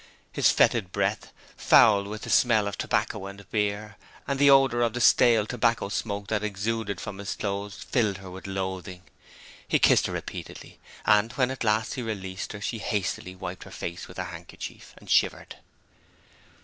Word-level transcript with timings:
His 0.31 0.49
fetid 0.51 0.91
breath, 0.91 1.31
foul 1.55 2.05
with 2.05 2.23
the 2.23 2.31
smell 2.31 2.67
of 2.67 2.75
tobacco 2.75 3.27
and 3.27 3.47
beer, 3.51 3.97
and 4.27 4.39
the 4.39 4.49
odour 4.49 4.81
of 4.81 4.93
the 4.93 4.99
stale 4.99 5.45
tobacco 5.45 5.89
smoke 5.89 6.25
that 6.29 6.43
exuded 6.43 6.99
from 6.99 7.19
his 7.19 7.35
clothes 7.35 7.83
filled 7.83 8.17
her 8.17 8.31
with 8.31 8.47
loathing. 8.47 9.03
He 9.67 9.77
kissed 9.77 10.07
her 10.07 10.13
repeatedly 10.13 10.79
and 11.05 11.31
when 11.33 11.51
at 11.51 11.63
last 11.63 11.93
he 11.93 12.01
released 12.01 12.53
her 12.53 12.61
she 12.61 12.79
hastily 12.79 13.35
wiped 13.35 13.63
her 13.63 13.69
face 13.69 14.07
with 14.07 14.17
her 14.17 14.23
handkerchief 14.23 14.95
and 14.97 15.07
shivered. 15.07 15.57